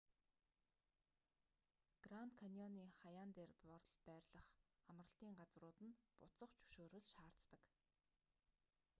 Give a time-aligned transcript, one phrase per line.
[2.03, 3.49] гранд каньоны хаяан дор
[4.07, 4.47] байрлах
[4.89, 7.61] амралтын газрууд нь буцах зөвшөөрөл шаарддаг